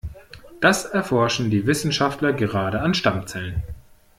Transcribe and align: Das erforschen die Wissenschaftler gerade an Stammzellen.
Das 0.61 0.85
erforschen 0.85 1.51
die 1.51 1.67
Wissenschaftler 1.67 2.33
gerade 2.33 2.81
an 2.81 2.95
Stammzellen. 2.95 3.61